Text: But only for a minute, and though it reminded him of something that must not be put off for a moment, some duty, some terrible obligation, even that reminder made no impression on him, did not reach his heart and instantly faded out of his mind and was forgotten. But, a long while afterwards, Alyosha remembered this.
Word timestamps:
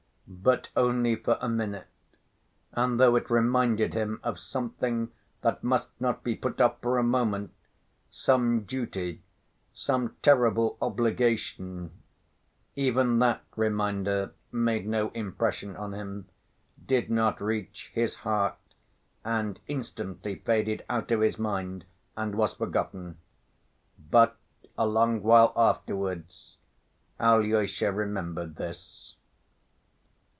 But 0.33 0.69
only 0.77 1.17
for 1.17 1.37
a 1.41 1.49
minute, 1.49 1.87
and 2.71 2.97
though 2.97 3.17
it 3.17 3.29
reminded 3.29 3.93
him 3.93 4.21
of 4.23 4.39
something 4.39 5.11
that 5.41 5.61
must 5.61 5.89
not 5.99 6.23
be 6.23 6.35
put 6.35 6.61
off 6.61 6.79
for 6.81 6.97
a 6.97 7.03
moment, 7.03 7.51
some 8.11 8.61
duty, 8.63 9.23
some 9.73 10.15
terrible 10.21 10.77
obligation, 10.81 11.91
even 12.77 13.19
that 13.19 13.43
reminder 13.57 14.31
made 14.53 14.87
no 14.87 15.09
impression 15.09 15.75
on 15.75 15.91
him, 15.93 16.29
did 16.87 17.09
not 17.11 17.41
reach 17.41 17.91
his 17.93 18.15
heart 18.15 18.55
and 19.25 19.59
instantly 19.67 20.35
faded 20.35 20.85
out 20.89 21.11
of 21.11 21.19
his 21.19 21.37
mind 21.37 21.83
and 22.15 22.35
was 22.35 22.53
forgotten. 22.53 23.17
But, 24.09 24.37
a 24.77 24.87
long 24.87 25.21
while 25.23 25.51
afterwards, 25.57 26.55
Alyosha 27.19 27.91
remembered 27.91 28.55
this. 28.55 29.15